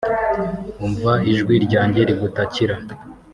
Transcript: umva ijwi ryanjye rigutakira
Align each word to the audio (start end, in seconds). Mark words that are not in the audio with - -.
umva 0.85 1.13
ijwi 1.31 1.55
ryanjye 1.65 2.01
rigutakira 2.09 2.75